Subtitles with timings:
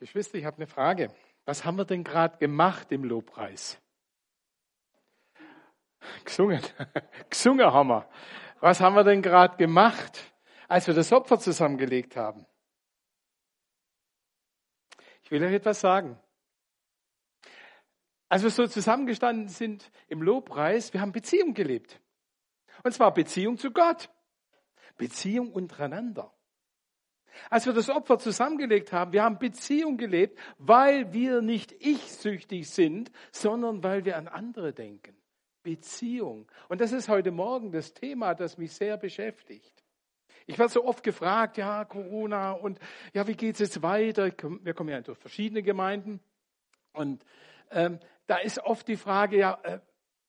[0.00, 1.14] Geschwister, ich habe eine Frage.
[1.44, 3.78] Was haben wir denn gerade gemacht im Lobpreis?
[6.24, 6.62] Gesungen.
[7.30, 8.08] Gesungen haben wir.
[8.60, 10.18] Was haben wir denn gerade gemacht,
[10.68, 12.46] als wir das Opfer zusammengelegt haben?
[15.22, 16.18] Ich will euch etwas sagen.
[18.30, 22.00] Als wir so zusammengestanden sind im Lobpreis, wir haben Beziehung gelebt.
[22.84, 24.08] Und zwar Beziehung zu Gott.
[24.96, 26.32] Beziehung untereinander.
[27.48, 33.10] Als wir das Opfer zusammengelegt haben, wir haben Beziehung gelebt, weil wir nicht ich-süchtig sind,
[33.32, 35.16] sondern weil wir an andere denken.
[35.62, 36.50] Beziehung.
[36.68, 39.84] Und das ist heute Morgen das Thema, das mich sehr beschäftigt.
[40.46, 42.78] Ich werde so oft gefragt, ja, Corona und
[43.12, 44.30] ja, wie geht es jetzt weiter?
[44.62, 46.20] Wir kommen ja durch verschiedene Gemeinden
[46.92, 47.24] und
[47.70, 49.80] ähm, da ist oft die Frage, ja, äh,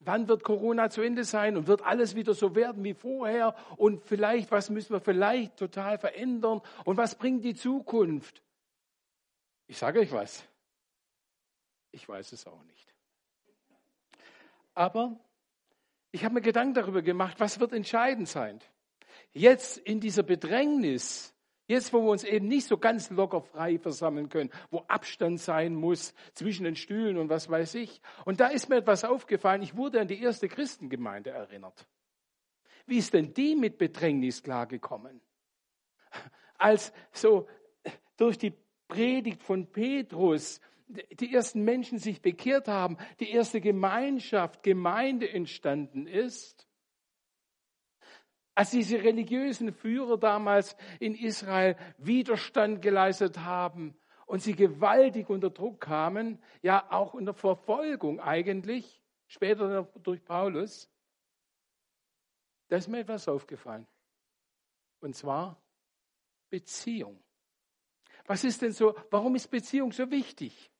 [0.03, 4.03] wann wird Corona zu Ende sein und wird alles wieder so werden wie vorher und
[4.03, 8.41] vielleicht, was müssen wir vielleicht total verändern und was bringt die Zukunft?
[9.67, 10.43] Ich sage euch was,
[11.91, 12.93] ich weiß es auch nicht.
[14.73, 15.19] Aber
[16.11, 18.59] ich habe mir Gedanken darüber gemacht, was wird entscheidend sein.
[19.33, 21.33] Jetzt in dieser Bedrängnis,
[21.71, 25.73] Jetzt, wo wir uns eben nicht so ganz locker frei versammeln können, wo Abstand sein
[25.73, 28.01] muss zwischen den Stühlen und was weiß ich.
[28.25, 29.61] Und da ist mir etwas aufgefallen.
[29.61, 31.87] Ich wurde an die erste Christengemeinde erinnert.
[32.87, 35.21] Wie ist denn die mit Bedrängnis klargekommen?
[36.57, 37.47] Als so
[38.17, 38.53] durch die
[38.89, 46.67] Predigt von Petrus die ersten Menschen sich bekehrt haben, die erste Gemeinschaft, Gemeinde entstanden ist,
[48.55, 55.81] als diese religiösen Führer damals in Israel Widerstand geleistet haben und sie gewaltig unter Druck
[55.81, 60.89] kamen, ja auch unter Verfolgung eigentlich, später durch Paulus,
[62.67, 63.87] da ist mir etwas aufgefallen.
[64.99, 65.61] Und zwar
[66.49, 67.21] Beziehung.
[68.25, 70.71] Was ist denn so, warum ist Beziehung so wichtig?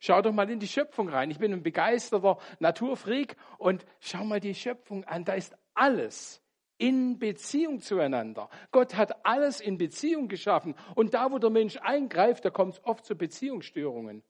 [0.00, 1.30] Schau doch mal in die Schöpfung rein.
[1.30, 5.24] Ich bin ein begeisterter Naturfreak und schau mal die Schöpfung an.
[5.24, 6.42] Da ist alles
[6.78, 8.48] in Beziehung zueinander.
[8.70, 10.74] Gott hat alles in Beziehung geschaffen.
[10.94, 14.22] Und da, wo der Mensch eingreift, da kommt es oft zu Beziehungsstörungen.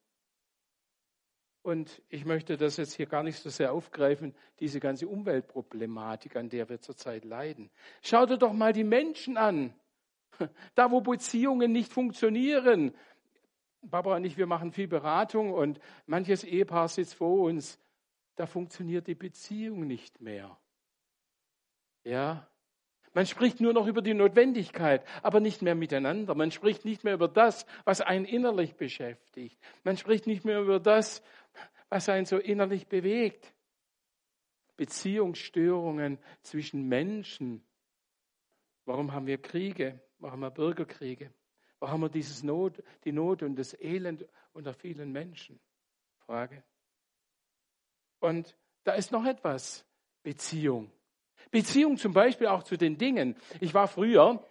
[1.62, 6.48] Und ich möchte das jetzt hier gar nicht so sehr aufgreifen, diese ganze Umweltproblematik, an
[6.48, 7.70] der wir zurzeit leiden.
[8.02, 9.74] Schau dir doch mal die Menschen an.
[10.74, 12.94] Da, wo Beziehungen nicht funktionieren.
[13.80, 17.80] Barbara und ich, wir machen viel Beratung und manches Ehepaar sitzt vor uns.
[18.36, 20.58] Da funktioniert die Beziehung nicht mehr.
[22.06, 22.48] Ja,
[23.14, 26.36] man spricht nur noch über die Notwendigkeit, aber nicht mehr miteinander.
[26.36, 29.58] Man spricht nicht mehr über das, was einen innerlich beschäftigt.
[29.82, 31.20] Man spricht nicht mehr über das,
[31.88, 33.52] was einen so innerlich bewegt.
[34.76, 37.66] Beziehungsstörungen zwischen Menschen.
[38.84, 39.98] Warum haben wir Kriege?
[40.18, 41.32] Warum haben wir Bürgerkriege?
[41.80, 45.58] Warum haben wir dieses Not, die Not und das Elend unter vielen Menschen?
[46.18, 46.62] Frage.
[48.20, 49.84] Und da ist noch etwas.
[50.22, 50.92] Beziehung.
[51.50, 53.36] Beziehung zum Beispiel auch zu den Dingen.
[53.60, 54.44] Ich war früher,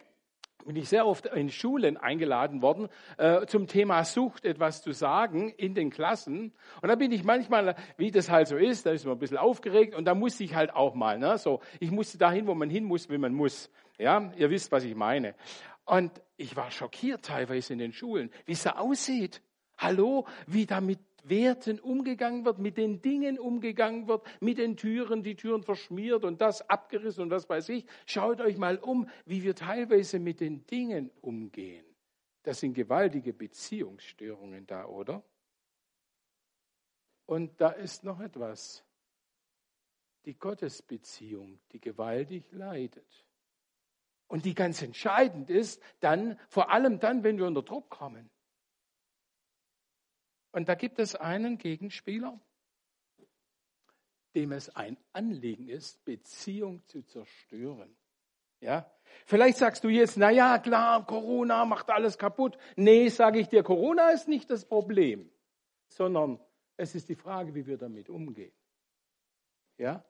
[0.66, 5.50] bin ich sehr oft in Schulen eingeladen worden, äh, zum Thema Sucht etwas zu sagen
[5.50, 6.54] in den Klassen.
[6.82, 9.38] Und da bin ich manchmal, wie das halt so ist, da ist man ein bisschen
[9.38, 12.70] aufgeregt und da musste ich halt auch mal, ne, so, ich musste dahin, wo man
[12.70, 13.70] hin muss, wenn man muss.
[13.98, 15.36] Ja, ihr wisst, was ich meine.
[15.86, 19.42] Und ich war schockiert teilweise in den Schulen, wie es da aussieht.
[19.78, 21.00] Hallo, wie da mit
[21.30, 26.42] Werten umgegangen wird, mit den Dingen umgegangen wird, mit den Türen, die Türen verschmiert und
[26.42, 27.86] das abgerissen und was weiß ich.
[28.06, 31.86] Schaut euch mal um, wie wir teilweise mit den Dingen umgehen.
[32.44, 35.24] Das sind gewaltige Beziehungsstörungen da, oder?
[37.26, 38.84] Und da ist noch etwas.
[40.26, 43.26] Die Gottesbeziehung, die gewaltig leidet.
[44.28, 48.30] Und die ganz entscheidend ist, dann, vor allem dann, wenn wir unter Druck kommen.
[50.56, 52.40] Und da gibt es einen Gegenspieler,
[54.36, 57.94] dem es ein Anliegen ist, Beziehung zu zerstören.
[58.62, 58.90] Ja?
[59.26, 62.58] Vielleicht sagst du jetzt, na ja, klar, Corona macht alles kaputt.
[62.78, 65.30] Nee, sage ich dir, Corona ist nicht das Problem,
[65.90, 66.40] sondern
[66.78, 68.56] es ist die Frage, wie wir damit umgehen.
[69.78, 70.06] Ja?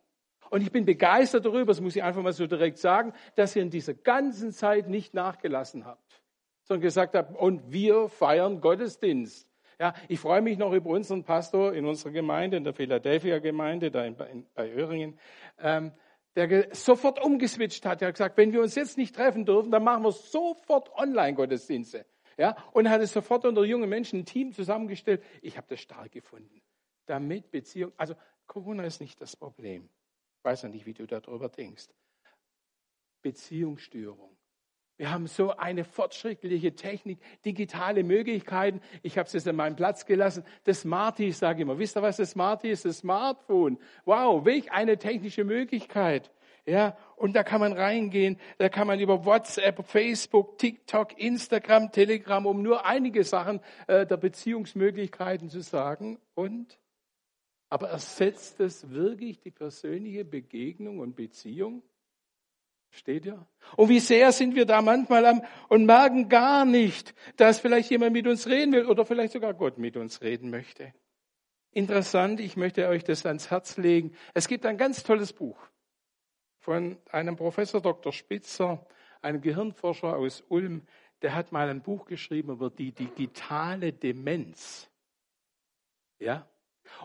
[0.52, 3.64] Und ich bin begeistert darüber, das muss ich einfach mal so direkt sagen, dass ihr
[3.64, 6.22] in dieser ganzen Zeit nicht nachgelassen habt,
[6.66, 9.50] sondern gesagt habt, und wir feiern Gottesdienst.
[9.80, 13.92] Ja, ich freue mich noch über unseren Pastor in unserer Gemeinde, in der Philadelphia Gemeinde,
[13.92, 15.20] da in, in, bei Öhringen,
[15.60, 15.92] ähm,
[16.36, 18.02] der sofort umgeswitcht hat.
[18.02, 22.06] Er hat gesagt, wenn wir uns jetzt nicht treffen dürfen, dann machen wir sofort Online-Gottesdienste.
[22.38, 25.24] Ja, und hat es sofort unter jungen Menschen ein Team zusammengestellt.
[25.42, 26.62] Ich habe das stark gefunden.
[27.06, 29.90] Damit Beziehung, also Corona ist nicht das Problem.
[30.40, 31.88] Ich weiß ja nicht, wie du darüber denkst.
[33.22, 34.35] Beziehungsstörung.
[34.98, 38.80] Wir haben so eine fortschrittliche Technik, digitale Möglichkeiten.
[39.04, 40.44] Ich habe es jetzt an meinem Platz gelassen.
[40.64, 42.86] Das Smarty, ich sage immer, wisst ihr, was das Smarty ist?
[42.86, 43.78] Das Smartphone.
[44.06, 46.32] Wow, welch eine technische Möglichkeit.
[46.66, 52.44] Ja, und da kann man reingehen, da kann man über WhatsApp, Facebook, TikTok, Instagram, Telegram,
[52.46, 56.18] um nur einige Sachen äh, der Beziehungsmöglichkeiten zu sagen.
[56.34, 56.80] Und,
[57.70, 61.84] aber ersetzt es wirklich die persönliche Begegnung und Beziehung?
[62.96, 63.46] Steht ihr?
[63.76, 68.14] Und wie sehr sind wir da manchmal am und merken gar nicht, dass vielleicht jemand
[68.14, 70.94] mit uns reden will oder vielleicht sogar Gott mit uns reden möchte.
[71.72, 74.16] Interessant, ich möchte euch das ans Herz legen.
[74.34, 75.58] Es gibt ein ganz tolles Buch
[76.60, 78.14] von einem Professor Dr.
[78.14, 78.88] Spitzer,
[79.22, 80.88] einem Gehirnforscher aus Ulm,
[81.22, 84.90] der hat mal ein Buch geschrieben über die digitale Demenz.
[86.18, 86.48] Ja?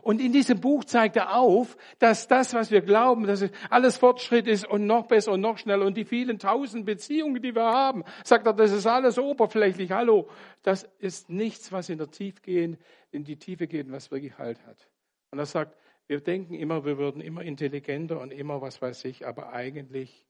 [0.03, 4.47] Und in diesem Buch zeigt er auf, dass das, was wir glauben, dass alles Fortschritt
[4.47, 8.05] ist und noch besser und noch schneller und die vielen tausend Beziehungen, die wir haben,
[8.25, 9.93] sagt er, das ist alles oberflächlich.
[9.93, 10.29] Hallo,
[10.63, 12.79] das ist nichts, was in der Tiefe gehen,
[13.11, 14.89] in die Tiefe geht was wirklich Halt hat.
[15.31, 19.27] Und er sagt, wir denken immer, wir würden immer intelligenter und immer was weiß ich,
[19.27, 20.27] aber eigentlich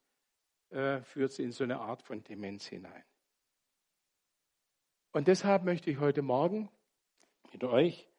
[0.70, 3.02] äh, führt es in so eine Art von Demenz hinein.
[5.12, 6.68] Und deshalb möchte ich heute Morgen
[7.52, 8.09] mit euch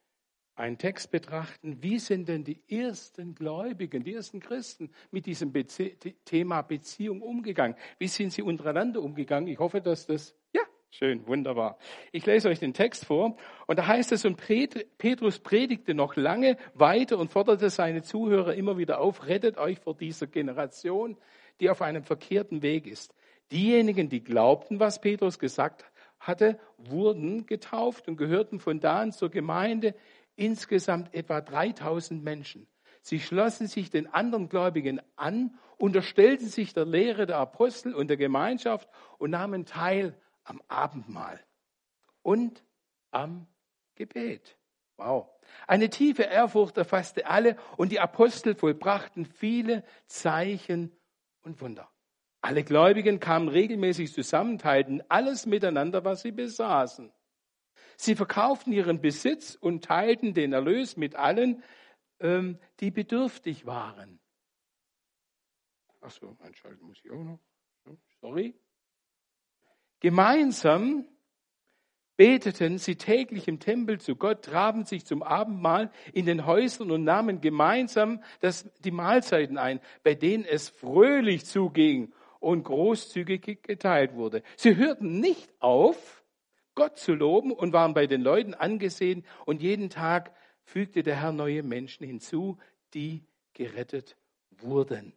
[0.55, 5.95] einen Text betrachten, wie sind denn die ersten Gläubigen, die ersten Christen mit diesem Bezie
[6.25, 7.75] Thema Beziehung umgegangen?
[7.97, 9.47] Wie sind sie untereinander umgegangen?
[9.47, 10.35] Ich hoffe, dass das
[10.93, 11.77] Schön, wunderbar.
[12.11, 13.37] Ich lese euch den Text vor.
[13.65, 18.77] Und da heißt es, und Petrus predigte noch lange weiter und forderte seine Zuhörer immer
[18.77, 21.15] wieder auf, rettet euch vor dieser Generation,
[21.61, 23.15] die auf einem verkehrten Weg ist.
[23.53, 25.85] Diejenigen, die glaubten, was Petrus gesagt
[26.19, 29.95] hatte, wurden getauft und gehörten von da an zur Gemeinde
[30.35, 32.67] insgesamt etwa 3000 Menschen.
[33.01, 38.17] Sie schlossen sich den anderen Gläubigen an, unterstellten sich der Lehre der Apostel und der
[38.17, 38.87] Gemeinschaft
[39.17, 41.39] und nahmen teil am Abendmahl
[42.21, 42.63] und
[43.09, 43.47] am
[43.95, 44.57] Gebet.
[44.97, 45.29] Wow.
[45.67, 50.91] Eine tiefe Ehrfurcht erfasste alle und die Apostel vollbrachten viele Zeichen
[51.41, 51.89] und Wunder.
[52.41, 57.11] Alle Gläubigen kamen regelmäßig zusammen, teilten alles miteinander, was sie besaßen.
[58.01, 61.61] Sie verkauften ihren Besitz und teilten den Erlös mit allen,
[62.19, 64.19] ähm, die bedürftig waren.
[66.01, 67.39] Ach so, einschalten muss ich auch noch.
[68.19, 68.55] Sorry.
[69.99, 71.05] Gemeinsam
[72.17, 77.03] beteten sie täglich im Tempel zu Gott, traben sich zum Abendmahl in den Häusern und
[77.03, 84.41] nahmen gemeinsam das, die Mahlzeiten ein, bei denen es fröhlich zuging und großzügig geteilt wurde.
[84.55, 86.20] Sie hörten nicht auf,
[86.81, 91.31] Gott zu loben und waren bei den Leuten angesehen und jeden Tag fügte der Herr
[91.31, 92.57] neue Menschen hinzu,
[92.95, 93.23] die
[93.53, 94.17] gerettet
[94.49, 95.13] wurden.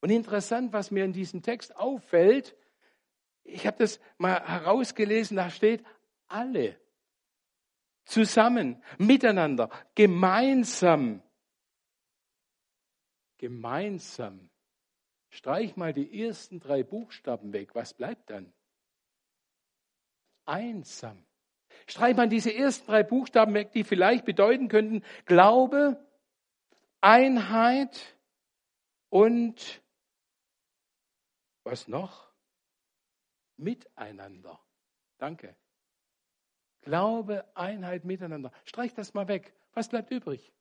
[0.00, 2.56] Und interessant, was mir in diesem Text auffällt,
[3.44, 5.84] ich habe das mal herausgelesen, da steht
[6.26, 6.76] alle
[8.04, 11.22] zusammen, miteinander, gemeinsam.
[13.38, 14.50] Gemeinsam.
[15.28, 17.76] Streich mal die ersten drei Buchstaben weg.
[17.76, 18.52] Was bleibt dann?
[20.46, 21.24] Einsam.
[21.86, 26.04] Streich mal diese ersten drei Buchstaben weg, die vielleicht bedeuten könnten Glaube,
[27.00, 28.16] Einheit
[29.10, 29.82] und
[31.64, 32.32] was noch?
[33.56, 34.60] Miteinander.
[35.18, 35.56] Danke.
[36.82, 38.52] Glaube, Einheit, Miteinander.
[38.64, 39.52] Streich das mal weg.
[39.72, 40.52] Was bleibt übrig?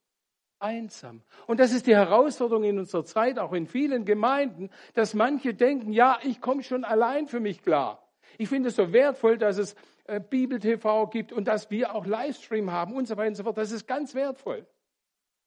[0.59, 1.21] Einsam.
[1.45, 5.91] Und das ist die Herausforderung in unserer Zeit, auch in vielen Gemeinden, dass manche denken,
[5.91, 8.04] ja, ich komme schon allein für mich klar.
[8.37, 9.75] Ich finde es so wertvoll, dass es
[10.05, 13.57] äh, Bibel-TV gibt und dass wir auch Livestream haben und so weiter und so fort.
[13.57, 14.65] Das ist ganz wertvoll.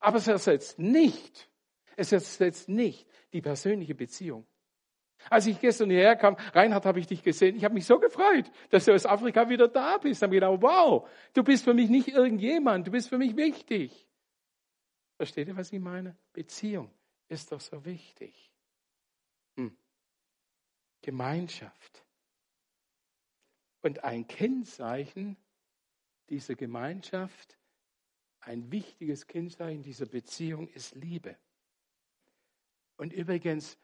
[0.00, 1.48] Aber es ersetzt nicht,
[1.96, 4.46] es ersetzt nicht die persönliche Beziehung.
[5.30, 7.56] Als ich gestern hierher kam, Reinhard, habe ich dich gesehen.
[7.56, 10.20] Ich habe mich so gefreut, dass du aus Afrika wieder da bist.
[10.20, 14.06] Ich habe gedacht, wow, du bist für mich nicht irgendjemand, du bist für mich wichtig.
[15.16, 16.16] Versteht ihr, was ich meine?
[16.32, 16.90] Beziehung
[17.28, 18.52] ist doch so wichtig.
[19.56, 19.76] Hm.
[21.02, 22.04] Gemeinschaft.
[23.82, 25.36] Und ein Kennzeichen
[26.28, 27.58] dieser Gemeinschaft,
[28.40, 31.36] ein wichtiges Kennzeichen dieser Beziehung ist Liebe.
[32.96, 33.78] Und übrigens,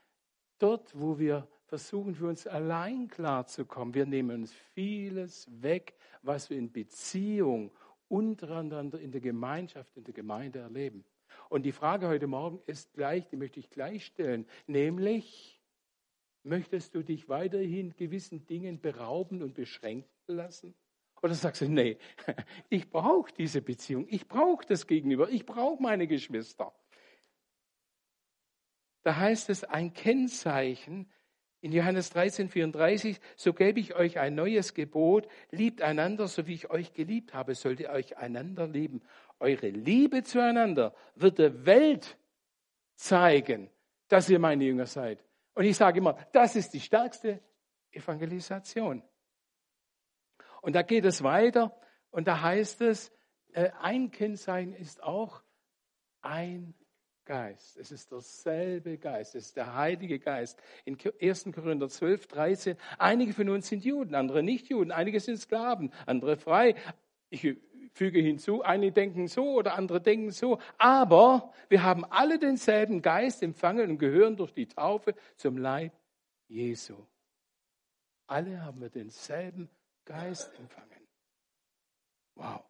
[0.59, 6.59] dort, wo wir versuchen, für uns allein klarzukommen, wir nehmen uns vieles weg, was wir
[6.59, 7.71] in Beziehung
[8.09, 11.05] untereinander in der Gemeinschaft, in der Gemeinde erleben.
[11.49, 15.61] Und die Frage heute Morgen ist gleich, die möchte ich gleich stellen, nämlich,
[16.45, 20.75] möchtest du dich weiterhin gewissen Dingen berauben und beschränken lassen?
[21.23, 21.97] Oder sagst du, nee,
[22.69, 26.73] ich brauche diese Beziehung, ich brauche das Gegenüber, ich brauche meine Geschwister.
[29.03, 31.11] Da heißt es, ein Kennzeichen
[31.61, 36.53] In Johannes 13, 34, so gebe ich euch ein neues Gebot, liebt einander, so wie
[36.53, 39.01] ich euch geliebt habe, sollt ihr euch einander lieben.
[39.41, 42.19] Eure Liebe zueinander wird der Welt
[42.97, 43.71] zeigen,
[44.09, 45.25] dass ihr meine Jünger seid.
[45.55, 47.41] Und ich sage immer, das ist die stärkste
[47.93, 49.03] Evangelisation.
[50.61, 51.79] Und da geht es weiter
[52.11, 53.13] und da heißt es,
[53.53, 55.43] äh, ein Kennzeichen ist auch
[56.23, 56.75] ein
[57.25, 57.77] Geist.
[57.77, 59.35] Es ist derselbe Geist.
[59.35, 60.61] Es ist der Heilige Geist.
[60.85, 61.53] In 1.
[61.55, 62.77] Korinther 12, 13.
[62.99, 64.93] Einige von uns sind Juden, andere nicht Juden.
[64.93, 66.75] Einige sind Sklaven, andere frei.
[67.31, 67.57] Ich
[67.95, 70.59] füge hinzu, einige denken so oder andere denken so.
[70.79, 75.93] Aber wir haben alle denselben Geist empfangen und gehören durch die Taufe zum Leib
[76.49, 76.97] Jesu.
[78.27, 79.71] Alle haben wir denselben
[80.05, 81.09] Geist empfangen.
[82.35, 82.65] Wow.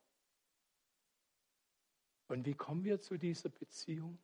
[2.28, 4.18] Und wie kommen wir zu dieser Beziehung?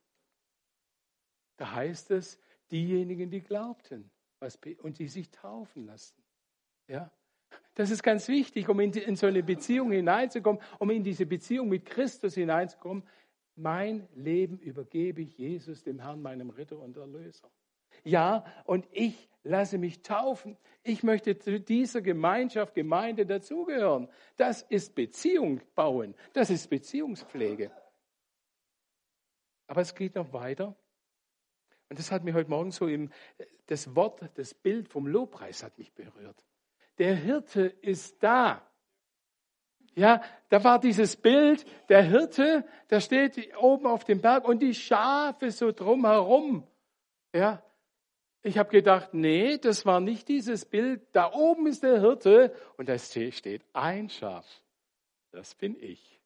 [1.56, 2.38] Da heißt es,
[2.70, 6.22] diejenigen, die glaubten was, und die sich taufen lassen.
[6.88, 7.10] Ja?
[7.74, 11.68] Das ist ganz wichtig, um in, in so eine Beziehung hineinzukommen, um in diese Beziehung
[11.68, 13.04] mit Christus hineinzukommen.
[13.56, 17.50] Mein Leben übergebe ich Jesus, dem Herrn, meinem Ritter und Erlöser.
[18.04, 20.56] Ja, und ich lasse mich taufen.
[20.82, 24.08] Ich möchte zu dieser Gemeinschaft, Gemeinde dazugehören.
[24.36, 26.14] Das ist Beziehung bauen.
[26.32, 27.70] Das ist Beziehungspflege.
[29.66, 30.76] Aber es geht noch weiter.
[31.88, 33.10] Und das hat mich heute Morgen so im,
[33.66, 36.44] das Wort, das Bild vom Lobpreis hat mich berührt.
[37.00, 38.62] Der Hirte ist da.
[39.94, 44.74] Ja, da war dieses Bild, der Hirte, der steht oben auf dem Berg und die
[44.74, 46.66] Schafe so drumherum.
[47.32, 47.64] Ja,
[48.42, 51.00] ich habe gedacht, nee, das war nicht dieses Bild.
[51.12, 54.46] Da oben ist der Hirte und da steht ein Schaf.
[55.30, 56.20] Das bin ich.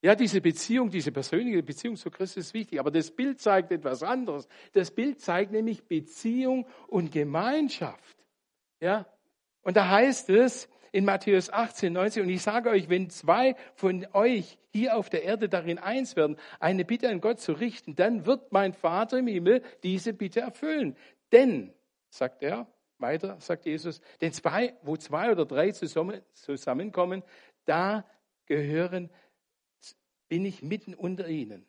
[0.00, 4.02] Ja, diese Beziehung, diese persönliche Beziehung zu Christus ist wichtig, aber das Bild zeigt etwas
[4.02, 4.48] anderes.
[4.72, 8.16] Das Bild zeigt nämlich Beziehung und Gemeinschaft.
[8.80, 9.04] Ja,
[9.68, 14.06] und da heißt es in Matthäus 18, 19, und ich sage euch, wenn zwei von
[14.14, 18.24] euch hier auf der Erde darin eins werden, eine Bitte an Gott zu richten, dann
[18.24, 20.96] wird mein Vater im Himmel diese Bitte erfüllen.
[21.32, 21.74] Denn,
[22.08, 27.22] sagt er, weiter sagt Jesus, denn zwei, wo zwei oder drei zusammenkommen,
[27.66, 28.06] da
[28.46, 29.10] gehören
[30.30, 31.66] bin ich mitten unter ihnen,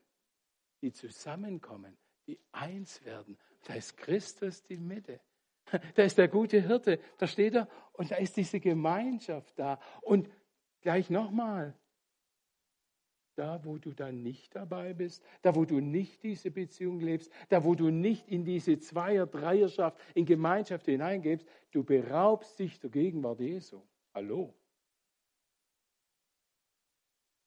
[0.82, 3.38] die zusammenkommen, die eins werden.
[3.65, 5.20] Da ist Christus die Mitte.
[5.95, 9.79] Da ist der gute Hirte, da steht er und da ist diese Gemeinschaft da.
[10.01, 10.29] Und
[10.81, 11.75] gleich nochmal,
[13.35, 17.63] da wo du dann nicht dabei bist, da wo du nicht diese Beziehung lebst, da
[17.63, 23.39] wo du nicht in diese Zweier-, Dreierschaft, in Gemeinschaft hineingehst, du beraubst dich der Gegenwart
[23.39, 23.81] Jesu.
[24.13, 24.53] Hallo?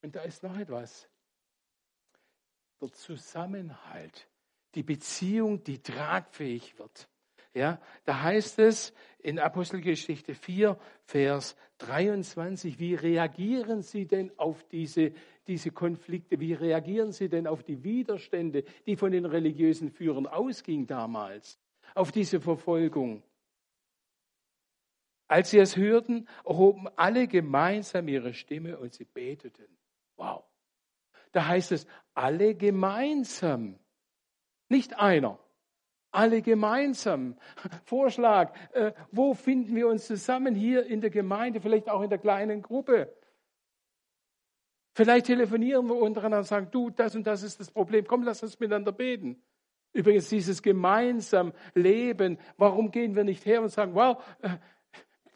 [0.01, 1.07] Und da ist noch etwas.
[2.81, 4.27] Der Zusammenhalt,
[4.75, 7.07] die Beziehung, die tragfähig wird.
[7.53, 15.13] Ja, da heißt es in Apostelgeschichte 4, Vers 23, wie reagieren Sie denn auf diese,
[15.47, 16.39] diese Konflikte?
[16.39, 21.59] Wie reagieren Sie denn auf die Widerstände, die von den religiösen Führern ausgingen damals?
[21.93, 23.21] Auf diese Verfolgung?
[25.27, 29.77] Als sie es hörten, erhoben alle gemeinsam ihre Stimme und sie beteten.
[30.15, 30.43] Wow.
[31.31, 33.79] Da heißt es, alle gemeinsam.
[34.69, 35.39] Nicht einer.
[36.13, 37.35] Alle gemeinsam.
[37.85, 42.19] Vorschlag, äh, wo finden wir uns zusammen hier in der Gemeinde, vielleicht auch in der
[42.19, 43.11] kleinen Gruppe?
[44.93, 48.05] Vielleicht telefonieren wir untereinander und sagen, du, das und das ist das Problem.
[48.05, 49.41] Komm, lass uns miteinander beten.
[49.91, 54.49] Übrigens, dieses gemeinsam Leben, warum gehen wir nicht her und sagen, wow, äh,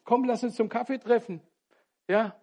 [0.03, 1.41] komm, lass uns zum Kaffee treffen.
[2.07, 2.39] Ja,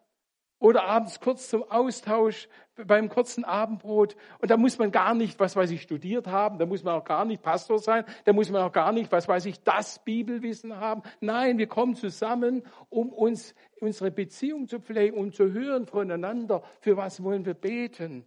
[0.64, 2.48] oder abends kurz zum Austausch
[2.86, 4.16] beim kurzen Abendbrot.
[4.38, 7.04] Und da muss man gar nicht, was weiß ich, studiert haben, da muss man auch
[7.04, 10.74] gar nicht Pastor sein, da muss man auch gar nicht, was weiß ich, das Bibelwissen
[10.74, 11.02] haben.
[11.20, 16.96] Nein, wir kommen zusammen, um uns unsere Beziehung zu pflegen, um zu hören voneinander, für
[16.96, 18.24] was wollen wir beten.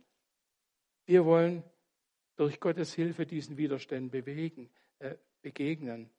[1.08, 1.64] Wir wollen
[2.36, 6.12] durch Gottes Hilfe diesen Widerständen bewegen, äh, begegnen.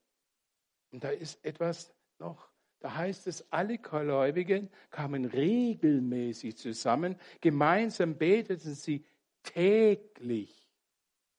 [0.91, 8.75] Und da ist etwas noch da heißt es, alle Gläubigen kamen regelmäßig zusammen, gemeinsam beteten
[8.75, 9.05] sie
[9.43, 10.69] täglich.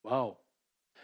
[0.04, 0.38] Wow,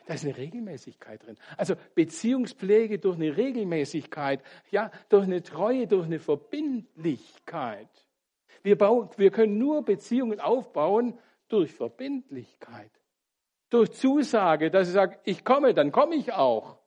[0.05, 1.37] da ist eine Regelmäßigkeit drin.
[1.57, 7.89] Also Beziehungspflege durch eine Regelmäßigkeit, ja, durch eine Treue, durch eine Verbindlichkeit.
[8.61, 12.91] Wir, bauen, wir können nur Beziehungen aufbauen durch Verbindlichkeit.
[13.69, 16.77] Durch Zusage, dass ich sage, ich komme, dann komme ich auch.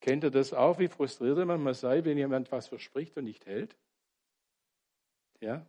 [0.00, 3.46] Kennt ihr das auch, wie frustriert man mal sei, wenn jemand was verspricht und nicht
[3.46, 3.76] hält?
[5.40, 5.66] Ja?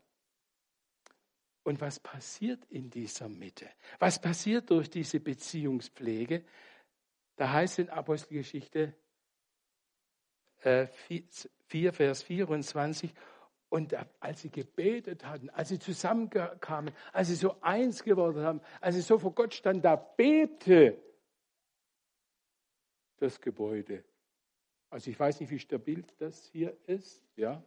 [1.64, 3.70] Und was passiert in dieser Mitte?
[4.00, 6.46] Was passiert durch diese Beziehungspflege?
[7.36, 8.94] Da heißt in Apostelgeschichte
[10.60, 10.90] 4,
[11.70, 13.14] äh, Vers 24.
[13.70, 18.96] Und als sie gebetet hatten, als sie zusammenkamen, als sie so eins geworden haben, als
[18.96, 20.98] sie so vor Gott standen, da bebte
[23.18, 24.06] das Gebäude.
[24.90, 27.64] Also ich weiß nicht, wie stabil das hier ist, ja.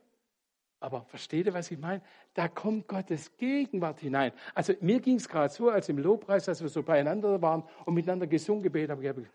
[0.80, 2.02] Aber versteht ihr, was ich meine?
[2.32, 4.32] Da kommt Gottes Gegenwart hinein.
[4.54, 7.92] Also mir ging es gerade so, als im Lobpreis, als wir so beieinander waren und
[7.92, 9.26] miteinander gesungen gebetet haben, ich habe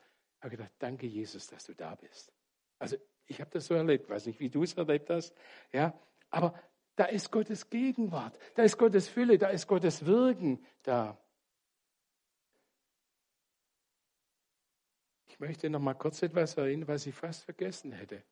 [0.41, 2.33] hab gedacht, danke Jesus, dass du da bist.
[2.79, 5.35] Also ich habe das so erlebt, weiß nicht, wie du es erlebt hast,
[5.71, 5.93] ja.
[6.31, 6.55] Aber
[6.95, 11.17] da ist Gottes Gegenwart, da ist Gottes Fülle, da ist Gottes Wirken da.
[15.35, 18.23] Ich möchte noch mal kurz etwas erinnern, was ich fast vergessen hätte.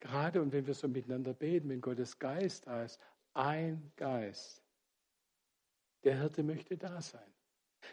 [0.00, 2.98] Gerade und wenn wir so miteinander beten, wenn Gottes Geist da ist,
[3.34, 4.64] ein Geist.
[6.02, 7.30] Der Hirte möchte da sein.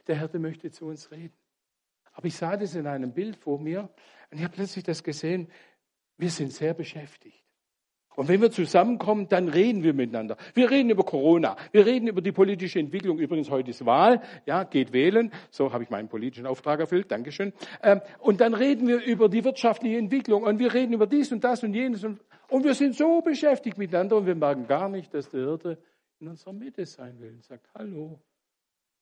[0.08, 1.36] Der Hirte möchte zu uns reden.
[2.14, 3.94] Aber ich sah das in einem Bild vor mir
[4.32, 5.52] und ich habe plötzlich das gesehen,
[6.18, 7.43] wir sind sehr beschäftigt.
[8.16, 10.38] Und wenn wir zusammenkommen, dann reden wir miteinander.
[10.54, 11.56] Wir reden über Corona.
[11.72, 13.20] Wir reden über die politische Entwicklung.
[13.20, 14.22] Übrigens, heute ist Wahl.
[14.46, 15.32] Ja, geht wählen.
[15.50, 17.12] So habe ich meinen politischen Auftrag erfüllt.
[17.12, 17.54] Dankeschön.
[17.82, 20.44] Ähm, und dann reden wir über die wirtschaftliche Entwicklung.
[20.44, 22.04] Und wir reden über dies und das und jenes.
[22.04, 25.78] Und, und wir sind so beschäftigt miteinander und wir merken gar nicht, dass der Hirte
[26.20, 28.20] in unserer Mitte sein will und sagt, hallo,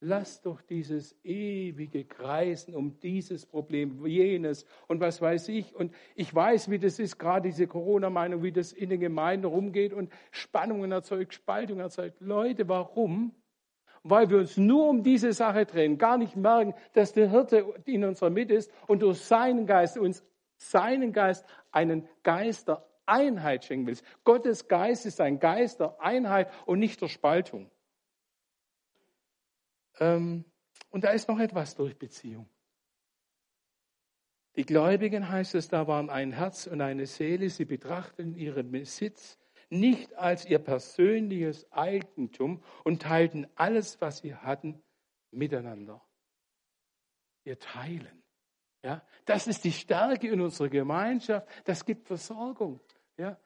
[0.04, 5.76] Lass doch dieses ewige Kreisen um dieses Problem, jenes und was weiß ich.
[5.76, 9.94] Und ich weiß, wie das ist, gerade diese Corona-Meinung, wie das in den Gemeinden rumgeht
[9.94, 12.20] und Spannungen erzeugt, Spaltung erzeugt.
[12.20, 13.36] Leute, warum?
[14.02, 18.04] Weil wir uns nur um diese Sache drehen, gar nicht merken, dass der Hirte in
[18.04, 20.26] unserer Mitte ist und durch seinen Geist uns
[20.58, 23.98] seinen Geist einen Geist der Einheit schenken will.
[24.24, 27.70] Gottes Geist ist ein Geist der Einheit und nicht der Spaltung.
[30.02, 30.44] Ähm,
[30.90, 32.50] und da ist noch etwas durch Beziehung.
[34.58, 37.50] Die Gläubigen, heißt es, da waren ein Herz und eine Seele.
[37.50, 39.38] Sie betrachteten ihren Besitz
[39.70, 44.84] nicht als ihr persönliches Eigentum und teilten alles, was sie hatten,
[45.32, 46.06] miteinander.
[47.46, 48.22] Wir teilen.
[48.84, 51.48] Ja, das ist die Stärke in unserer Gemeinschaft.
[51.64, 52.82] Das gibt Versorgung.
[53.16, 53.40] Ja,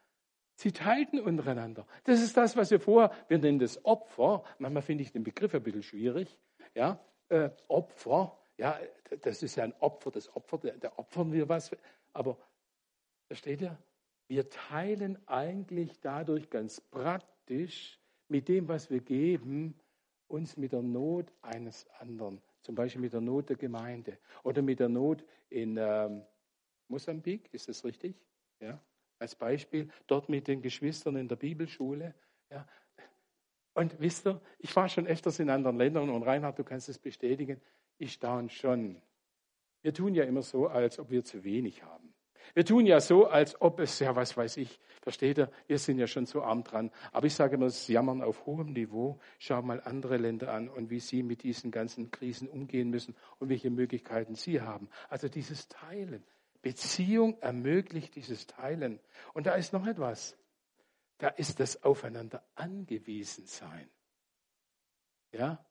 [0.58, 1.86] Sie teilten untereinander.
[2.06, 4.44] Das ist das, was wir vorher, wir nennen das Opfer.
[4.58, 6.40] Manchmal finde ich den Begriff ein bisschen schwierig.
[6.76, 8.80] Ja, äh, Opfer, ja,
[9.22, 11.72] das ist ja ein Opfer, das Opfer, da opfern wir was.
[12.14, 12.38] Aber
[13.30, 13.78] da steht ja,
[14.28, 19.80] wir teilen eigentlich dadurch ganz praktisch mit dem, was wir geben,
[20.28, 24.80] uns mit der Not eines anderen, zum Beispiel mit der Not der Gemeinde oder mit
[24.80, 26.24] der Not in ähm,
[26.88, 28.20] Mosambik, ist das richtig?
[28.60, 28.82] Ja,
[29.20, 32.16] als Beispiel, dort mit den Geschwistern in der Bibelschule.
[32.50, 32.68] Ja.
[33.76, 36.98] Und wisst ihr, ich war schon öfters in anderen Ländern und Reinhard, du kannst es
[36.98, 37.62] bestätigen,
[37.98, 39.02] ich staune schon.
[39.82, 42.14] Wir tun ja immer so, als ob wir zu wenig haben.
[42.54, 46.00] Wir tun ja so, als ob es, ja, was weiß ich, versteht ihr, wir sind
[46.00, 46.90] ja schon so arm dran.
[47.12, 49.20] Aber ich sage immer, das Jammern auf hohem Niveau.
[49.40, 53.50] Schau mal andere Länder an und wie sie mit diesen ganzen Krisen umgehen müssen und
[53.50, 54.90] welche Möglichkeiten sie haben.
[55.10, 56.24] Also dieses Teilen.
[56.62, 59.00] Beziehung ermöglicht dieses Teilen.
[59.34, 60.38] Und da ist noch etwas.
[61.18, 63.90] Da ist das Aufeinander angewiesen sein.
[65.32, 65.66] Ja?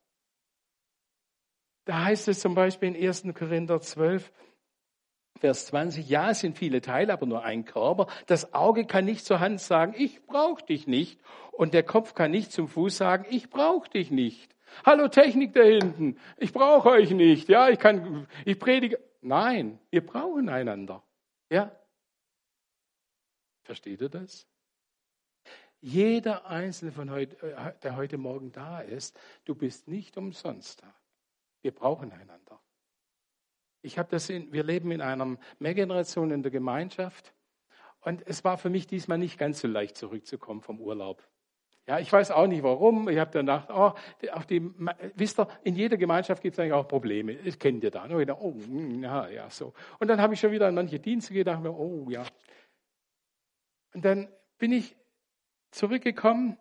[1.84, 3.24] Da heißt es zum Beispiel in 1.
[3.34, 4.32] Korinther 12,
[5.40, 8.06] Vers 20, ja, es sind viele Teile, aber nur ein Körper.
[8.26, 11.20] Das Auge kann nicht zur Hand sagen, ich brauche dich nicht.
[11.50, 14.54] Und der Kopf kann nicht zum Fuß sagen, ich brauche dich nicht.
[14.86, 17.48] Hallo Technik da hinten, ich brauche euch nicht.
[17.48, 18.98] Ja, ich kann, ich predige.
[19.20, 21.02] Nein, wir brauchen einander.
[21.50, 21.70] Ja?
[23.64, 24.46] Versteht ihr das?
[25.86, 30.94] Jeder Einzelne von heute, äh, der heute Morgen da ist, du bist nicht umsonst da.
[31.60, 32.58] Wir brauchen einander.
[33.82, 37.34] Ich habe das in, wir leben in einer Mehrgeneration in der Gemeinschaft
[38.00, 41.22] und es war für mich diesmal nicht ganz so leicht zurückzukommen vom Urlaub.
[41.86, 43.10] Ja, ich weiß auch nicht warum.
[43.10, 43.92] Ich habe dann gedacht, oh,
[44.32, 44.62] auch die,
[45.16, 47.34] wisst ihr, in jeder Gemeinschaft gibt es eigentlich auch Probleme.
[47.34, 48.04] Das kennt ihr da.
[48.04, 49.74] Und dachte, oh, hm, ja, ja, so.
[49.98, 52.24] Und dann habe ich schon wieder an manche Dienste gedacht, oh, ja.
[53.92, 54.96] Und dann bin ich
[55.74, 56.58] zurückgekommen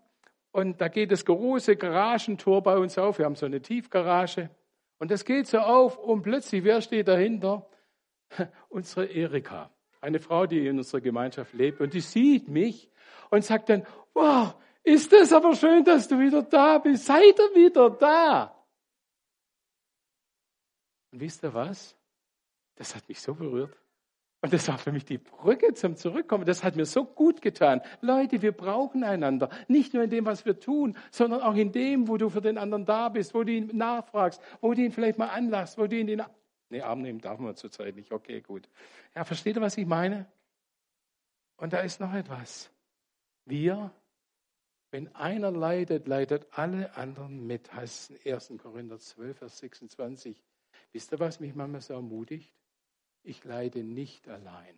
[0.51, 3.17] und da geht das große Garagentor bei uns auf.
[3.17, 4.49] Wir haben so eine Tiefgarage.
[4.99, 7.67] Und das geht so auf und plötzlich, wer steht dahinter?
[8.69, 9.71] Unsere Erika.
[9.99, 11.81] Eine Frau, die in unserer Gemeinschaft lebt.
[11.81, 12.89] Und die sieht mich
[13.29, 17.05] und sagt dann, wow, ist es aber schön, dass du wieder da bist.
[17.05, 18.55] Seid ihr wieder da?
[21.11, 21.97] Und wisst ihr was?
[22.75, 23.75] Das hat mich so berührt.
[24.43, 26.43] Und das war für mich die Brücke zum Zurückkommen.
[26.43, 27.81] Das hat mir so gut getan.
[28.01, 29.49] Leute, wir brauchen einander.
[29.69, 32.57] Nicht nur in dem, was wir tun, sondern auch in dem, wo du für den
[32.57, 35.97] anderen da bist, wo du ihn nachfragst, wo du ihn vielleicht mal anlachst, wo du
[35.97, 36.23] ihn den
[36.67, 38.11] Nee, Arm nehmen darf man zurzeit nicht.
[38.11, 38.67] Okay, gut.
[39.15, 40.25] Ja, versteht ihr, was ich meine?
[41.55, 42.69] Und da ist noch etwas.
[43.45, 43.91] Wir,
[44.91, 48.53] wenn einer leidet, leidet alle anderen mit, heißt es in 1.
[48.61, 50.43] Korinther 12, Vers 26.
[50.91, 52.51] Wisst ihr, was mich manchmal so ermutigt?
[53.23, 54.77] Ich leide nicht allein.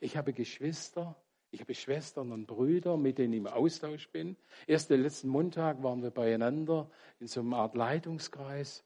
[0.00, 1.16] Ich habe Geschwister,
[1.50, 4.36] ich habe Schwestern und Brüder, mit denen ich im Austausch bin.
[4.66, 8.84] Erst den letzten Montag waren wir beieinander in so einer Art Leitungskreis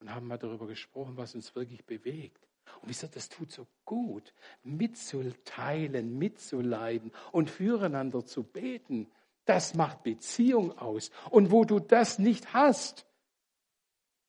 [0.00, 2.46] und haben mal darüber gesprochen, was uns wirklich bewegt.
[2.80, 9.10] Und wisst ihr, das tut so gut, mitzuteilen, mitzuleiden und füreinander zu beten.
[9.44, 11.10] Das macht Beziehung aus.
[11.30, 13.06] Und wo du das nicht hast,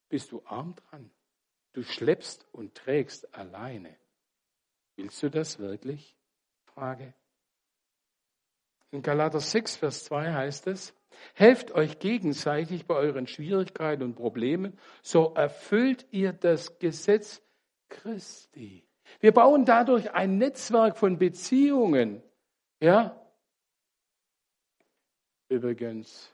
[0.10, 1.12] bist du arm dran.
[1.74, 3.96] Du schleppst und trägst alleine.
[4.96, 6.16] Willst du das wirklich?
[6.66, 7.14] Frage.
[8.92, 10.94] In Galater 6, Vers 2 heißt es,
[11.34, 17.42] helft euch gegenseitig bei euren Schwierigkeiten und Problemen, so erfüllt ihr das Gesetz
[17.90, 18.86] Christi.
[19.20, 22.22] Wir bauen dadurch ein Netzwerk von Beziehungen.
[22.80, 23.20] Ja?
[25.50, 26.32] Übrigens,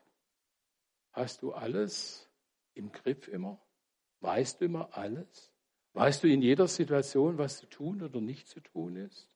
[1.11, 2.29] hast du alles
[2.73, 3.59] im Griff immer?
[4.21, 5.51] Weißt du immer alles?
[5.93, 9.27] Weißt du in jeder Situation, was zu tun oder nicht zu tun ist?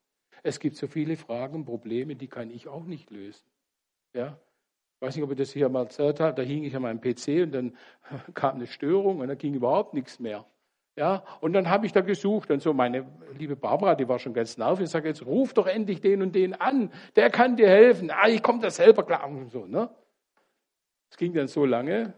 [0.43, 3.45] Es gibt so viele Fragen, Probleme, die kann ich auch nicht lösen.
[4.13, 4.39] Ja?
[4.95, 6.35] Ich weiß nicht, ob ich das hier mal erzählt habe.
[6.35, 7.77] Da hing ich an meinem PC und dann
[8.33, 10.45] kam eine Störung und dann ging überhaupt nichts mehr.
[10.95, 14.33] Ja, und dann habe ich da gesucht und so meine liebe Barbara, die war schon
[14.35, 17.67] ganz nervig, ich sage jetzt ruf doch endlich den und den an, der kann dir
[17.67, 18.11] helfen.
[18.11, 19.89] Ah, ich komme da selber klar und so, ne?
[21.09, 22.13] Es ging dann so lange,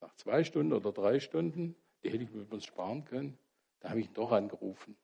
[0.00, 3.38] nach zwei Stunden oder drei Stunden, die hätte ich mir übrigens sparen können,
[3.84, 4.96] da habe ich ihn doch angerufen.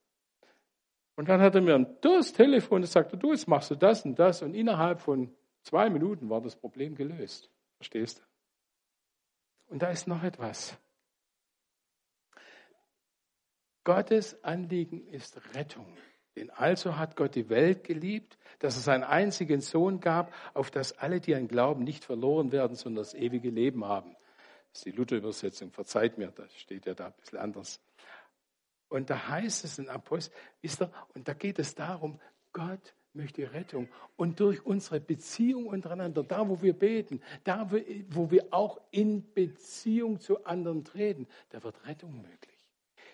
[1.14, 4.18] Und dann hat er mir das Telefon und sagte, du, jetzt machst du das und
[4.18, 4.40] das.
[4.40, 7.50] Und innerhalb von zwei Minuten war das Problem gelöst.
[7.76, 8.22] Verstehst du?
[9.70, 10.78] Und da ist noch etwas.
[13.84, 15.94] Gottes Anliegen ist Rettung.
[16.36, 20.96] Denn also hat Gott die Welt geliebt, dass es seinen einzigen Sohn gab, auf das
[20.96, 24.16] alle, die an Glauben nicht verloren werden, sondern das ewige Leben haben.
[24.72, 27.78] Das ist die Luther-Übersetzung, verzeiht mir, das steht ja da ein bisschen anders.
[28.90, 32.20] Und da heißt es in Apostel, wisst ihr, und da geht es darum,
[32.52, 33.88] Gott möchte Rettung.
[34.16, 40.20] Und durch unsere Beziehung untereinander, da wo wir beten, da wo wir auch in Beziehung
[40.20, 42.58] zu anderen treten, da wird Rettung möglich.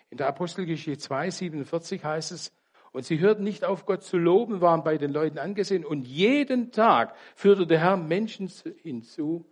[0.09, 2.53] In der Apostelgeschichte 2, 47 heißt es,
[2.93, 5.85] und sie hörten nicht auf, Gott zu loben, waren bei den Leuten angesehen.
[5.85, 8.51] Und jeden Tag führte der Herr Menschen
[8.83, 9.45] hinzu,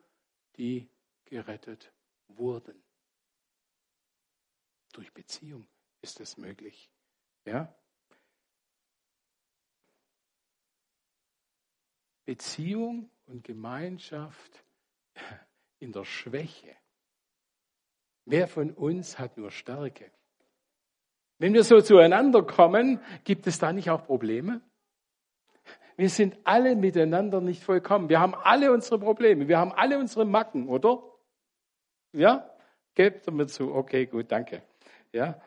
[0.56, 0.88] die
[1.26, 1.92] gerettet
[2.28, 2.82] wurden.
[4.94, 5.66] Durch Beziehung
[6.04, 6.90] ist es möglich.
[7.46, 7.74] Ja?
[12.26, 14.64] Beziehung und Gemeinschaft
[15.78, 16.76] in der Schwäche.
[18.26, 20.10] Wer von uns hat nur Stärke?
[21.38, 24.60] Wenn wir so zueinander kommen, gibt es da nicht auch Probleme?
[25.96, 28.10] Wir sind alle miteinander nicht vollkommen.
[28.10, 29.48] Wir haben alle unsere Probleme.
[29.48, 31.02] Wir haben alle unsere Macken, oder?
[32.12, 32.50] Ja?
[32.94, 33.74] Gebt mir zu.
[33.74, 34.62] Okay, gut, danke.
[35.12, 35.40] Ja?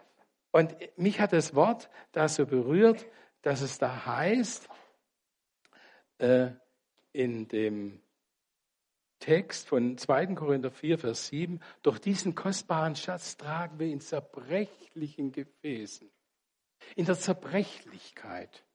[0.52, 3.06] Und mich hat das Wort da so berührt,
[3.42, 4.68] dass es da heißt,
[6.18, 6.50] äh,
[7.14, 8.02] in dem
[9.20, 10.28] Text von 2.
[10.36, 16.10] Korinther 4, Vers 7, durch diesen kostbaren Schatz tragen wir in zerbrechlichen Gefäßen,
[16.96, 18.67] in der Zerbrechlichkeit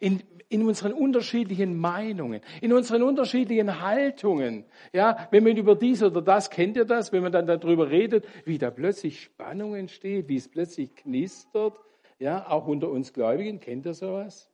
[0.00, 4.64] in, in unseren unterschiedlichen Meinungen, in unseren unterschiedlichen Haltungen.
[4.92, 8.26] Ja, wenn man über dies oder das, kennt ihr das, wenn man dann darüber redet,
[8.44, 11.78] wie da plötzlich Spannung entsteht, wie es plötzlich knistert.
[12.18, 14.50] Ja, auch unter uns Gläubigen, kennt ihr sowas?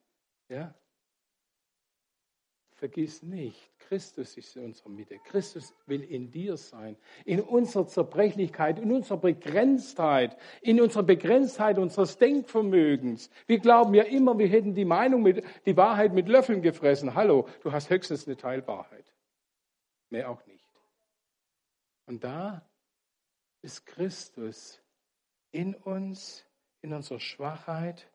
[0.49, 0.75] Ja.
[2.77, 5.17] Vergiss nicht, Christus ist in unserer Mitte.
[5.21, 6.97] Christus will in dir sein.
[7.25, 13.31] In unserer Zerbrechlichkeit, in unserer Begrenztheit, in unserer Begrenztheit unseres Denkvermögens.
[13.47, 17.15] Wir glauben ja immer, wir hätten die Meinung, mit, die Wahrheit mit Löffeln gefressen.
[17.15, 19.07] Hallo, du hast höchstens eine Teilwahrheit.
[20.11, 20.65] Mehr auch nicht.
[22.07, 22.69] Und da
[23.63, 24.83] ist Christus
[25.53, 26.45] in uns,
[26.83, 28.11] in unserer Schwachheit,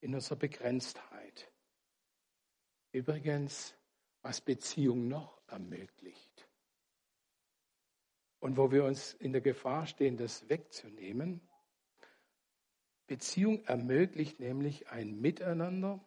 [0.00, 1.48] in unserer Begrenztheit.
[2.92, 3.74] Übrigens,
[4.24, 6.48] was Beziehung noch ermöglicht.
[8.40, 11.40] Und wo wir uns in der Gefahr stehen, das wegzunehmen.
[13.06, 16.02] Beziehung ermöglicht nämlich ein Miteinander,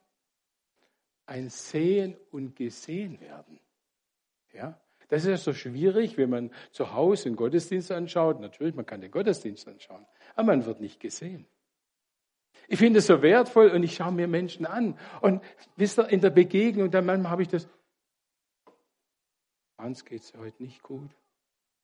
[1.27, 3.60] ein Sehen und Gesehen werden.
[4.51, 4.82] Ja?
[5.10, 8.39] Das ist ja so schwierig, wenn man zu Hause den Gottesdienst anschaut.
[8.39, 11.47] Natürlich, man kann den Gottesdienst anschauen, aber man wird nicht gesehen.
[12.67, 14.97] Ich finde es so wertvoll und ich schaue mir Menschen an.
[15.21, 15.43] Und
[15.75, 17.67] wisst ihr, in der Begegnung, dann manchmal habe ich das,
[19.77, 21.09] Hans geht es heute nicht gut.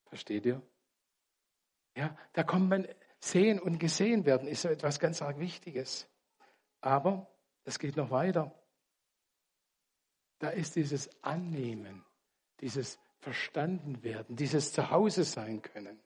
[0.05, 0.61] Versteht ihr?
[1.95, 2.87] Ja, da kommt man
[3.19, 6.07] sehen und gesehen werden, ist so etwas ganz arg Wichtiges.
[6.81, 7.27] Aber
[7.63, 8.53] es geht noch weiter.
[10.39, 12.03] Da ist dieses Annehmen,
[12.59, 15.99] dieses Verstandenwerden, dieses Zuhause sein können.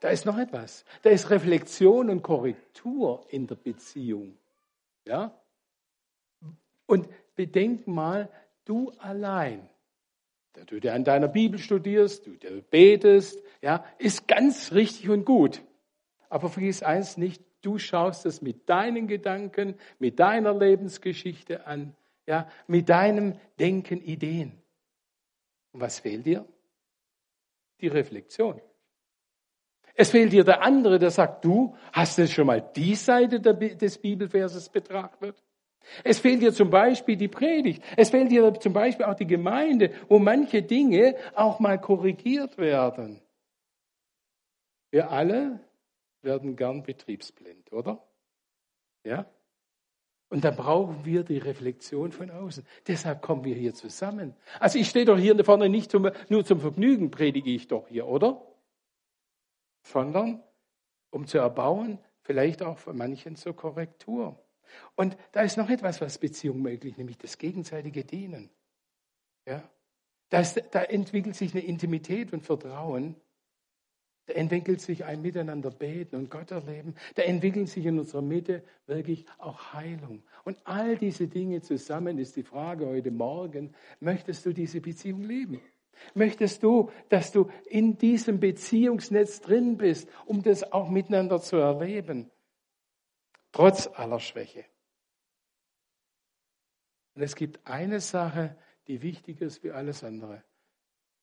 [0.00, 0.84] Da ist noch etwas.
[1.02, 4.38] Da ist Reflexion und Korrektur in der Beziehung.
[5.04, 5.36] Ja?
[6.86, 8.30] Und bedenk mal,
[8.64, 9.68] du allein,
[10.54, 15.24] der du dir an deiner Bibel studierst, du der betest, ja, ist ganz richtig und
[15.24, 15.62] gut.
[16.28, 21.94] Aber vergiss eins nicht, du schaust es mit deinen Gedanken, mit deiner Lebensgeschichte an,
[22.26, 24.52] ja, mit deinem Denken, Ideen.
[25.72, 26.46] Und was fehlt dir?
[27.80, 28.60] Die Reflexion.
[29.94, 33.98] Es fehlt dir der andere, der sagt, du hast du schon mal die Seite des
[33.98, 35.42] Bibelverses betrachtet?
[36.04, 37.82] Es fehlt dir zum Beispiel die Predigt.
[37.96, 43.20] Es fehlt dir zum Beispiel auch die Gemeinde, wo manche Dinge auch mal korrigiert werden.
[44.90, 45.60] Wir alle
[46.22, 48.02] werden gern betriebsblind, oder?
[49.04, 49.26] Ja?
[50.28, 52.66] Und dann brauchen wir die Reflexion von außen.
[52.86, 54.34] Deshalb kommen wir hier zusammen.
[54.60, 58.06] Also ich stehe doch hier vorne nicht zum, nur zum Vergnügen, predige ich doch hier,
[58.06, 58.42] oder?
[59.82, 60.42] Sondern
[61.10, 64.41] um zu erbauen, vielleicht auch für manchen zur Korrektur.
[64.96, 68.50] Und da ist noch etwas, was Beziehung möglich, nämlich das gegenseitige Dienen.
[69.46, 69.68] Ja?
[70.28, 73.16] Da, da entwickelt sich eine Intimität und Vertrauen.
[74.26, 76.94] Da entwickelt sich ein Miteinander beten und Gott erleben.
[77.16, 80.22] Da entwickelt sich in unserer Mitte wirklich auch Heilung.
[80.44, 85.60] Und all diese Dinge zusammen ist die Frage heute Morgen, möchtest du diese Beziehung leben?
[86.14, 92.30] Möchtest du, dass du in diesem Beziehungsnetz drin bist, um das auch miteinander zu erleben?
[93.52, 94.64] Trotz aller Schwäche.
[97.14, 100.42] Und es gibt eine Sache, die wichtig ist wie alles andere.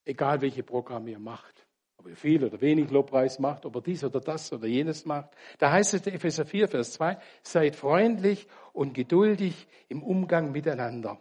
[0.05, 4.03] Egal welche Programme ihr macht, ob ihr viel oder wenig Lobpreis macht, ob ihr dies
[4.03, 5.31] oder das oder jenes macht.
[5.57, 11.19] Da heißt es in Epheser 4, Vers 2, seid freundlich und geduldig im Umgang miteinander.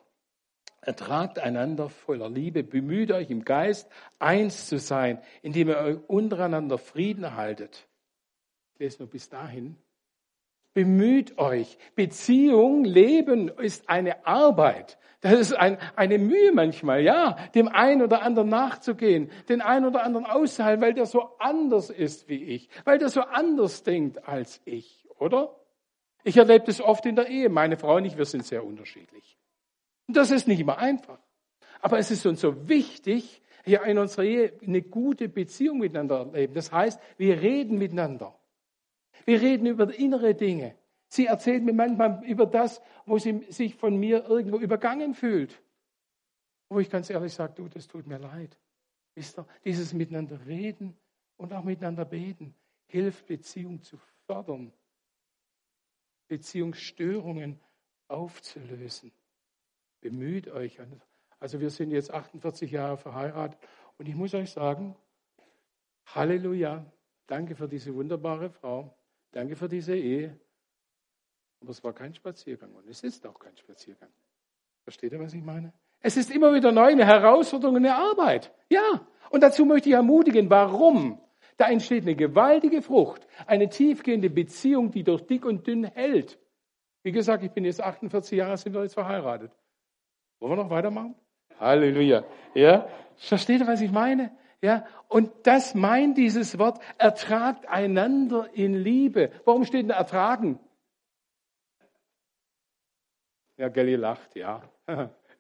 [0.81, 6.79] Ertragt einander voller Liebe, bemüht euch im Geist, eins zu sein, indem ihr euch untereinander
[6.79, 7.89] Frieden haltet.
[8.75, 9.77] Ich lese nur bis dahin.
[10.79, 11.77] Bemüht euch.
[11.97, 14.97] Beziehung, Leben ist eine Arbeit.
[15.23, 20.05] Das ist ein, eine Mühe manchmal, ja, dem einen oder anderen nachzugehen, den einen oder
[20.05, 24.61] anderen auszuhalten, weil der so anders ist wie ich, weil der so anders denkt als
[24.67, 25.57] ich, oder?
[26.23, 27.49] Ich erlebe das oft in der Ehe.
[27.49, 29.37] Meine Frau und ich, wir sind sehr unterschiedlich.
[30.07, 31.19] Und das ist nicht immer einfach.
[31.81, 36.55] Aber es ist uns so wichtig, hier in unserer Ehe eine gute Beziehung miteinander erleben.
[36.55, 38.38] Das heißt, wir reden miteinander.
[39.25, 40.75] Wir reden über innere Dinge.
[41.09, 45.63] Sie erzählt mir manchmal über das, wo sie sich von mir irgendwo übergangen fühlt.
[46.69, 48.59] Wo ich ganz ehrlich sage, du, das tut mir leid.
[49.15, 50.97] Wisst ihr, dieses Miteinander reden
[51.37, 52.55] und auch miteinander beten
[52.89, 54.73] hilft, Beziehung zu fördern,
[56.27, 57.61] Beziehungsstörungen
[58.09, 59.13] aufzulösen.
[60.01, 60.79] Bemüht euch.
[61.41, 63.59] Also wir sind jetzt 48 Jahre verheiratet
[63.99, 64.97] und ich muss euch sagen,
[66.07, 66.91] Halleluja,
[67.27, 68.98] danke für diese wunderbare Frau.
[69.33, 70.39] Danke für diese Ehe.
[71.61, 74.11] Aber es war kein Spaziergang und es ist auch kein Spaziergang.
[74.85, 75.73] Versteht ihr, was ich meine?
[76.01, 78.53] Es ist immer wieder neu eine Herausforderung, eine Arbeit.
[78.71, 79.07] Ja.
[79.31, 81.21] Und dazu möchte ich ermutigen, warum?
[81.57, 86.39] Da entsteht eine gewaltige Frucht, eine tiefgehende Beziehung, die durch dick und dünn hält.
[87.03, 89.51] Wie gesagt, ich bin jetzt 48 Jahre, sind wir jetzt verheiratet.
[90.39, 91.17] Wollen wir noch weitermachen?
[91.59, 92.25] Halleluja.
[92.55, 92.89] Ja.
[93.17, 94.31] Versteht ihr, was ich meine?
[94.61, 99.31] Ja, und das meint dieses Wort, ertragt einander in Liebe.
[99.45, 100.59] Warum steht denn ertragen?
[103.57, 104.63] Ja, Gelli lacht, ja.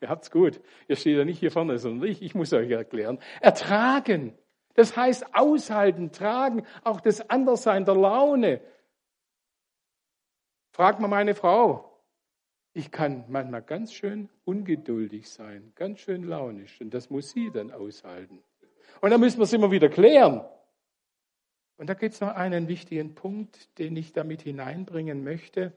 [0.00, 0.61] Ihr habt's gut.
[0.87, 3.18] Ihr steht ja nicht hier vorne, sondern ich, ich muss euch erklären.
[3.40, 4.38] Ertragen.
[4.74, 8.61] Das heißt aushalten, tragen, auch das Anderssein der Laune.
[10.70, 12.00] Fragt mal meine Frau.
[12.74, 16.81] Ich kann manchmal ganz schön ungeduldig sein, ganz schön launisch.
[16.81, 18.44] Und das muss sie dann aushalten.
[19.00, 20.44] Und dann müssen wir es immer wieder klären.
[21.76, 25.72] Und da gibt es noch einen wichtigen Punkt, den ich damit hineinbringen möchte.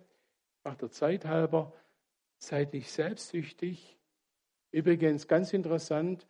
[0.64, 1.74] Nach der Zeit halber,
[2.40, 3.98] seid nicht selbstsüchtig.
[4.72, 6.28] Übrigens, ganz interessant,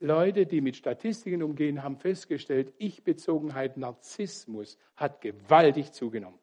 [0.00, 6.38] Leute, die mit Statistiken umgehen, haben festgestellt, Ich-Bezogenheit, Narzissmus hat gewaltig zugenommen.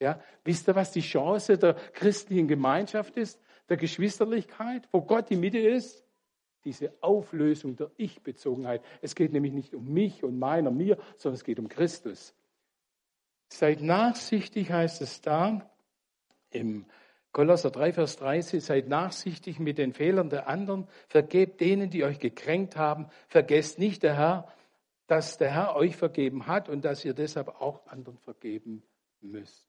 [0.00, 5.36] Ja, wisst ihr, was die Chance der christlichen Gemeinschaft ist, der Geschwisterlichkeit, wo Gott die
[5.36, 6.04] Mitte ist?
[6.64, 8.82] Diese Auflösung der Ich-Bezogenheit.
[9.00, 12.34] Es geht nämlich nicht um mich und meiner, mir, sondern es geht um Christus.
[13.48, 15.70] Seid nachsichtig, heißt es da
[16.50, 16.86] im
[17.32, 22.18] Kolosser 3, Vers 30, seid nachsichtig mit den Fehlern der anderen, vergebt denen, die euch
[22.18, 24.52] gekränkt haben, vergesst nicht der Herr,
[25.06, 28.82] dass der Herr euch vergeben hat und dass ihr deshalb auch anderen vergeben
[29.20, 29.66] müsst.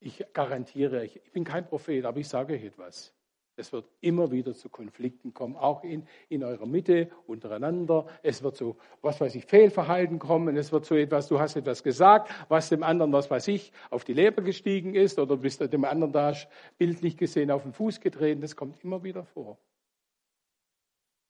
[0.00, 3.14] Ich garantiere euch, ich bin kein Prophet, aber ich sage euch etwas.
[3.58, 8.06] Es wird immer wieder zu Konflikten kommen, auch in, in eurer Mitte, untereinander.
[8.22, 10.56] Es wird zu, was weiß ich, Fehlverhalten kommen.
[10.56, 14.04] Es wird zu etwas, du hast etwas gesagt, was dem anderen, was weiß ich, auf
[14.04, 16.32] die Leber gestiegen ist oder bist dem anderen da
[16.78, 18.40] bildlich gesehen auf den Fuß getreten.
[18.40, 19.58] Das kommt immer wieder vor.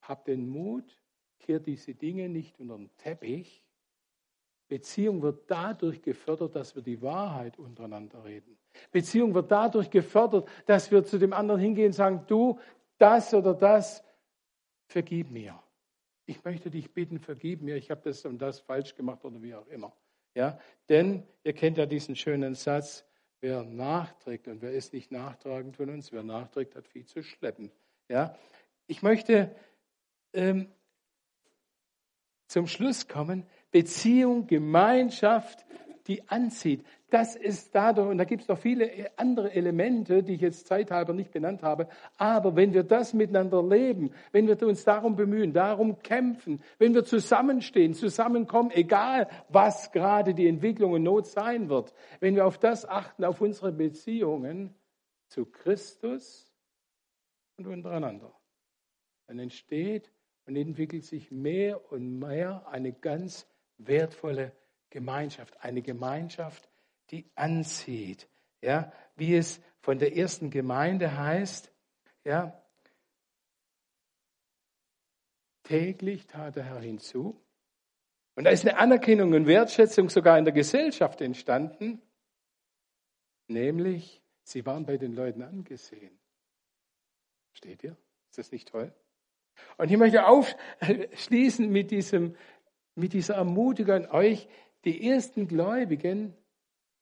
[0.01, 0.97] Hab den Mut,
[1.39, 3.63] kehrt diese Dinge nicht unter den Teppich.
[4.69, 8.57] Beziehung wird dadurch gefördert, dass wir die Wahrheit untereinander reden.
[8.91, 12.59] Beziehung wird dadurch gefördert, dass wir zu dem anderen hingehen und sagen, du,
[12.99, 14.03] das oder das,
[14.85, 15.61] vergib mir.
[16.27, 19.55] Ich möchte dich bitten, vergib mir, ich habe das und das falsch gemacht oder wie
[19.55, 19.91] auch immer.
[20.35, 23.03] Ja, denn ihr kennt ja diesen schönen Satz,
[23.41, 27.71] wer nachträgt und wer ist nicht nachtragend von uns, wer nachträgt, hat viel zu schleppen.
[28.07, 28.37] Ja,
[28.85, 29.55] ich möchte
[30.33, 30.71] ähm,
[32.47, 35.65] zum Schluss kommen, Beziehung, Gemeinschaft,
[36.07, 36.83] die anzieht.
[37.11, 41.13] Das ist dadurch, und da gibt es noch viele andere Elemente, die ich jetzt zeithalber
[41.13, 45.99] nicht benannt habe, aber wenn wir das miteinander leben, wenn wir uns darum bemühen, darum
[45.99, 52.35] kämpfen, wenn wir zusammenstehen, zusammenkommen, egal was gerade die Entwicklung und Not sein wird, wenn
[52.35, 54.75] wir auf das achten, auf unsere Beziehungen
[55.27, 56.51] zu Christus
[57.57, 58.33] und untereinander,
[59.27, 60.11] dann entsteht
[60.45, 63.47] und entwickelt sich mehr und mehr eine ganz
[63.79, 64.51] wertvolle
[64.89, 66.69] Gemeinschaft, eine Gemeinschaft,
[67.11, 68.27] die anzieht.
[68.61, 71.71] Ja, wie es von der ersten Gemeinde heißt,
[72.23, 72.61] ja,
[75.63, 77.41] täglich tat der Herr hinzu.
[78.35, 82.01] Und da ist eine Anerkennung und Wertschätzung sogar in der Gesellschaft entstanden,
[83.47, 86.17] nämlich sie waren bei den Leuten angesehen.
[87.53, 87.97] Steht ihr?
[88.29, 88.93] Ist das nicht toll?
[89.77, 92.35] Und ich möchte aufschließen mit, diesem,
[92.99, 94.47] mit dieser Ermutigung an euch,
[94.85, 96.33] die ersten Gläubigen,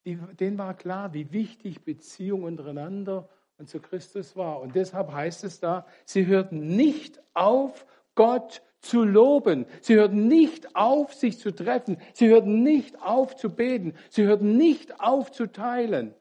[0.05, 4.61] die, denen war klar, wie wichtig Beziehung untereinander und zu Christus war.
[4.61, 9.65] Und deshalb heißt es da, sie hörten nicht auf, Gott zu loben.
[9.81, 11.97] Sie hörten nicht auf, sich zu treffen.
[12.13, 13.93] Sie hörten nicht auf zu beten.
[14.09, 16.13] Sie hörten nicht auf zu teilen.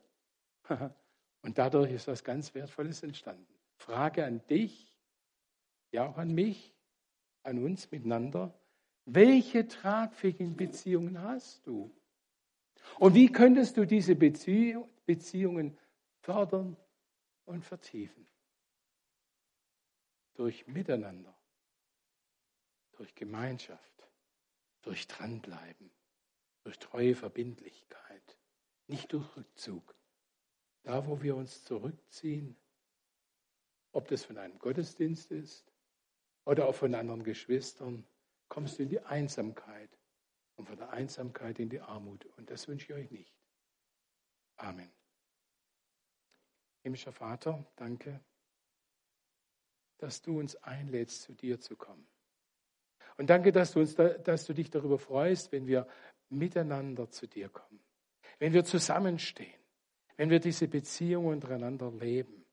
[1.42, 3.46] Und dadurch ist was ganz Wertvolles entstanden.
[3.76, 4.92] Frage an dich,
[5.92, 6.74] ja auch an mich,
[7.44, 8.52] an uns miteinander.
[9.06, 11.94] Welche tragfähigen Beziehungen hast du?
[12.98, 15.78] Und wie könntest du diese Beziehungen
[16.18, 16.76] fördern
[17.44, 18.26] und vertiefen?
[20.34, 21.34] Durch Miteinander,
[22.92, 24.08] durch Gemeinschaft,
[24.82, 25.90] durch Dranbleiben,
[26.64, 28.36] durch treue Verbindlichkeit,
[28.88, 29.94] nicht durch Rückzug.
[30.82, 32.56] Da, wo wir uns zurückziehen,
[33.92, 35.72] ob das von einem Gottesdienst ist
[36.44, 38.04] oder auch von anderen Geschwistern,
[38.48, 39.90] kommst du in die Einsamkeit
[40.56, 42.24] und von der Einsamkeit in die Armut.
[42.36, 43.34] Und das wünsche ich euch nicht.
[44.56, 44.90] Amen.
[46.82, 48.20] Himmlischer Vater, danke,
[49.98, 52.06] dass du uns einlädst, zu dir zu kommen.
[53.16, 55.88] Und danke, dass du, uns dass du dich darüber freust, wenn wir
[56.28, 57.80] miteinander zu dir kommen,
[58.38, 59.60] wenn wir zusammenstehen,
[60.16, 62.44] wenn wir diese Beziehung untereinander leben.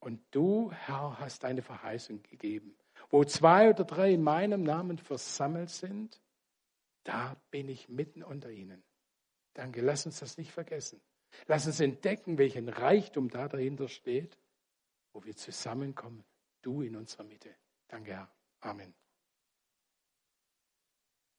[0.00, 2.76] Und du, Herr, hast deine Verheißung gegeben.
[3.12, 6.20] Wo zwei oder drei in meinem Namen versammelt sind,
[7.04, 8.82] da bin ich mitten unter ihnen.
[9.52, 11.00] Danke, lass uns das nicht vergessen.
[11.46, 14.38] Lass uns entdecken, welchen Reichtum da dahinter steht,
[15.12, 16.24] wo wir zusammenkommen,
[16.62, 17.54] du in unserer Mitte.
[17.86, 18.34] Danke, Herr.
[18.60, 18.94] Amen.